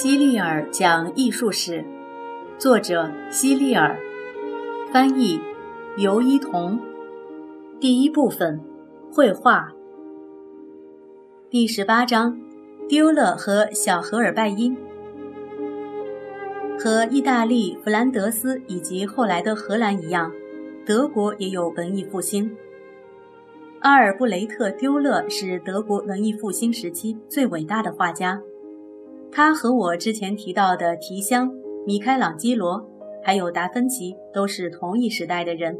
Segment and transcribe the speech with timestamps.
[0.00, 1.84] 希利尔讲艺术史，
[2.56, 3.98] 作者希利尔，
[4.92, 5.40] 翻译
[5.96, 6.78] 尤一彤。
[7.80, 8.60] 第一部分，
[9.12, 9.72] 绘画。
[11.50, 12.40] 第十八章，
[12.88, 14.76] 丢勒和小荷尔拜因。
[16.78, 20.30] 和意大利、弗兰德斯以及后来的荷兰一样，
[20.86, 22.56] 德国也有文艺复兴。
[23.80, 28.40] 阿尔布雷特·丢勒是德国文艺复兴时期最伟大的画家。
[29.30, 31.52] 他和我之前提到的提香、
[31.86, 32.88] 米开朗基罗，
[33.22, 35.78] 还有达芬奇都是同一时代的人。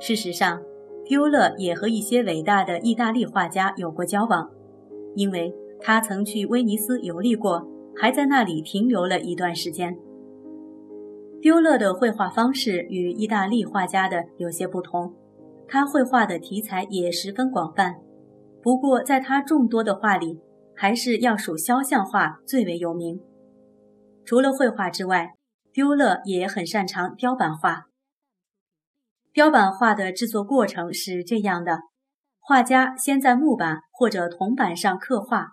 [0.00, 0.60] 事实上，
[1.04, 4.50] 丢勒也和一些伟大的意大利画家有过交往，
[5.14, 9.96] 因为他曾去威尼斯游历过，还在那里停留了一段时间。
[11.40, 15.12] 丢勒的绘画方式与意大利画家的有些不同，
[15.68, 17.96] 他绘画的题材也十分广泛。
[18.62, 20.40] 不过，在他众多的画里，
[20.76, 23.20] 还是要数肖像画最为有名。
[24.24, 25.34] 除了绘画之外，
[25.72, 27.84] 丢勒也很擅长雕版画。
[29.32, 31.80] 雕版画的制作过程是这样的：
[32.38, 35.52] 画家先在木板或者铜板上刻画，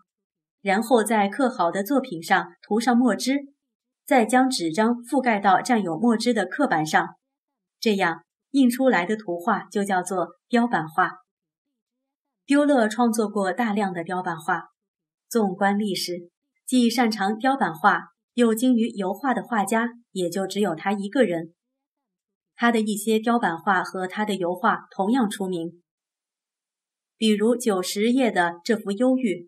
[0.62, 3.40] 然后在刻好的作品上涂上墨汁，
[4.06, 7.16] 再将纸张覆盖到沾有墨汁的刻板上，
[7.80, 11.12] 这样印出来的图画就叫做雕版画。
[12.46, 14.71] 丢勒创作过大量的雕版画。
[15.32, 16.30] 纵观历史，
[16.66, 21.54] 既擅长雕版画又精于油画的画家，也就只有他一个人。
[22.54, 25.82] 他的一些雕版画和他的油画同样出名，
[27.16, 29.44] 比如九十页的这幅《忧郁》，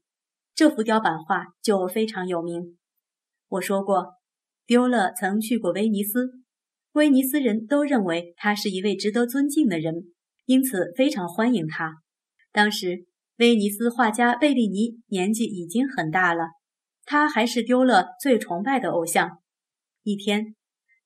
[0.55, 2.77] 这幅雕版画就非常有名。
[3.49, 4.13] 我说过，
[4.65, 6.31] 丢勒曾去过威尼斯，
[6.93, 10.13] 威尼斯人都认为他是一位值得尊敬的人，
[10.45, 11.95] 因此非常欢迎他。
[12.53, 13.05] 当时。
[13.37, 16.49] 威尼斯画家贝利尼年纪已经很大了，
[17.03, 19.39] 他还是丢了最崇拜的偶像。
[20.03, 20.55] 一天，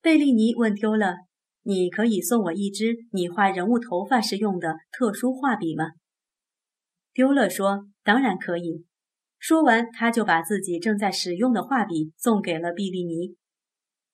[0.01, 1.15] 贝利尼问丢了
[1.63, 5.85] ：“你可以送我一支你画人物头发时用的特殊画笔吗？”
[7.13, 8.85] 丢了说：“当然可以。”
[9.39, 13.35] 说完，他就把自己正在使用的画笔送给了贝利尼。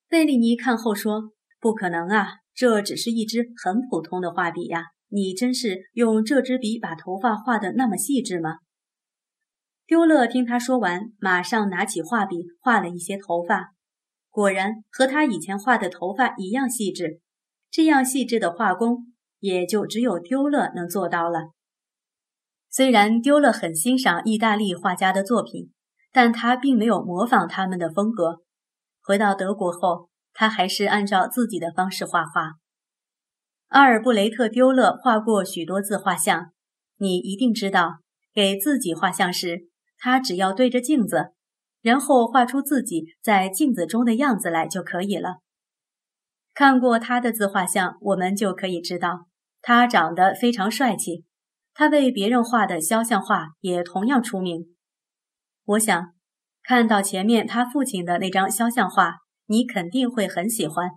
[0.08, 8.56] 贝利尼看后说：“不可能啊，这只是一支很普通的画笔呀。”你真是用这支笔把头发画得那么细致吗？
[9.86, 13.74] 丢勒听他说完，马上拿起画笔画了一些头发，
[14.32, 17.20] 果然和他以前画的头发一样细致。
[17.70, 21.52] 这样细致的画工，也就只有丢勒能做到了。
[22.72, 25.72] 虽然丢勒很欣赏意大利画家的作品，
[26.12, 28.38] 但他并没有模仿他们的风格。
[29.04, 32.54] 回到德国后，他还是按照自己的方式画画。
[33.74, 36.52] 阿尔布雷特·丢勒画过许多自画像，
[36.98, 38.02] 你一定知道，
[38.32, 39.68] 给自己画像时，
[39.98, 41.32] 他只要对着镜子，
[41.82, 45.38] 然后画出自己在镜子中的样子来就可以了。
[46.54, 49.26] 看过他的自画像，我们就可以知道，
[49.60, 51.26] 他长得非常帅气。
[51.74, 54.76] 他为别人画的肖像画也同样出名。
[55.66, 56.14] 我想，
[56.62, 59.16] 看到前面他父亲的那张肖像画，
[59.48, 60.92] 你肯定会很喜欢。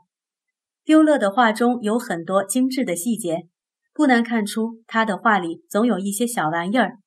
[0.86, 3.48] 丢勒的画中有很多精致的细节，
[3.92, 6.98] 不难看出他的画里总有一些小玩意儿，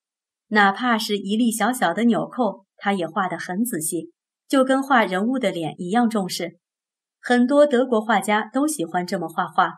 [0.50, 4.12] 哪怕是一粒小小的纽扣，他也画得很仔细，
[4.50, 6.60] 就跟画人物的脸一样重视。
[7.22, 9.76] 很多德国画家都喜欢这么画画，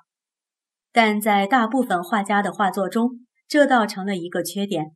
[0.92, 4.96] 但在大部分画家的画作中，这倒成了一个缺点，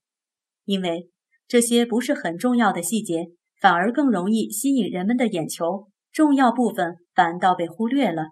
[0.64, 1.12] 因为
[1.48, 3.28] 这些不是很重要的细节，
[3.62, 8.30] 反而更容易吸引人们的眼球，重要部分反倒被忽略了。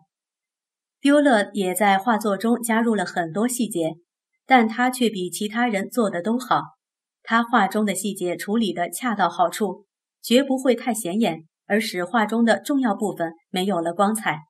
[1.03, 3.97] 丢勒也在画作中加入了很多细节，
[4.45, 6.61] 但他却比其他人做的都好。
[7.23, 9.85] 他画中的细节处理得恰到好处，
[10.21, 14.43] 绝不会太显眼，而使画中的重要部分没有了光彩。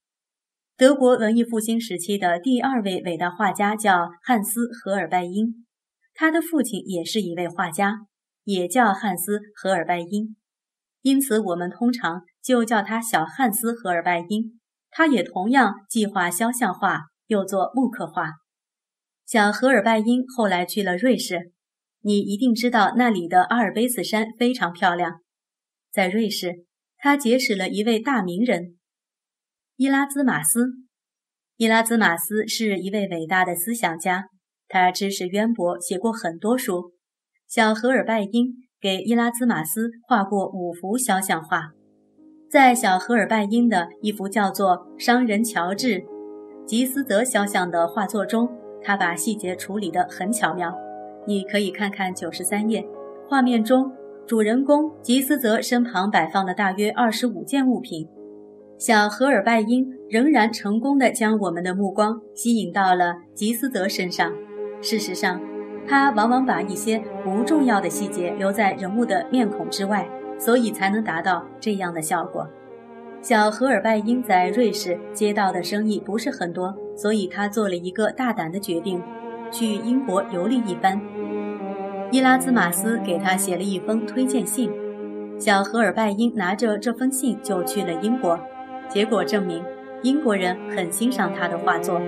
[0.78, 5.66] 德国文艺复兴时期的第二位伟大画家叫汉斯·荷尔拜因，
[6.14, 8.02] 他的父亲也是一位画家，
[8.44, 10.36] 也叫汉斯·荷尔拜因，
[11.02, 14.60] 因此我们通常就叫他小汉斯·荷尔拜因。
[14.96, 18.34] 他也同样既画肖像画，又做木刻画。
[19.26, 21.52] 小荷尔拜因后来去了瑞士，
[22.02, 25.22] 你一定知道那里的阿尔卑斯山非常漂亮。
[25.92, 26.66] 在瑞士，
[26.98, 28.78] 他结识了一位大名人——
[29.78, 30.74] 伊拉兹马斯。
[31.58, 34.26] 伊拉兹马斯是一位伟大的思想家，
[34.68, 36.94] 他知识渊博，写过很多书。
[37.48, 41.72] 小荷尔拜因给伊拉兹马斯画过五幅肖像画。
[42.54, 45.88] 在小荷尔拜因的一幅叫做《商人乔治·
[46.68, 48.48] 吉斯泽肖像》的画作中，
[48.80, 50.72] 他把细节处理得很巧妙。
[51.26, 52.86] 你可以看看九十三页，
[53.28, 53.92] 画面中
[54.28, 58.08] 主人公吉斯泽身旁摆放了大约二十五件物品。
[58.78, 64.32] 小荷尔拜因仍然成功的将我们的目光吸引到了吉斯泽身上。
[64.80, 65.42] 事实上，
[65.88, 70.08] 他往往把一些不重要的细节留在人物的面孔之外，
[70.44, 72.46] 所以才能达到这样的效果。
[73.22, 79.02] 小荷尔拜因在瑞士接到的生意不是很多，所以他做了一个大胆的决定，
[79.50, 81.00] 去英国游历一番。
[82.12, 84.70] 伊拉兹马斯给他写了一封推荐信，
[85.40, 88.38] 小荷尔拜因拿着这封信就去了英国。
[88.90, 89.64] 结果证明，
[90.02, 92.02] 英国人很欣赏他的画作。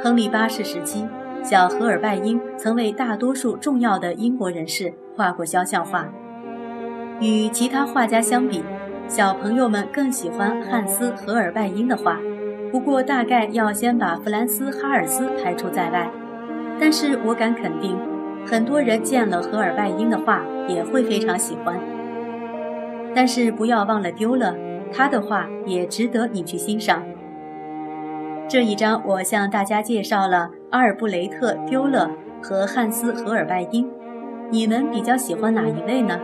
[0.00, 1.04] 亨利八世时期，
[1.42, 6.08] 小荷尔拜因曾为大多数重要的英国人士画过肖像画。
[7.20, 8.62] 与其他画家相比，
[9.08, 12.18] 小朋友们更喜欢汉斯·荷尔拜因的画。
[12.70, 16.10] 不过，大概要先把弗兰斯·哈尔斯排除在外。
[16.78, 17.96] 但是我敢肯定，
[18.46, 21.78] 很多人见了荷尔拜因的画也会非常喜欢。
[23.14, 24.54] 但是不要忘了丢了。
[24.92, 27.02] 他的画也值得你去欣赏。
[28.48, 32.08] 这一章我向大家介绍了阿尔布雷特·丢勒
[32.40, 33.90] 和汉斯·荷尔拜因，
[34.48, 36.20] 你们比较喜欢哪一位呢？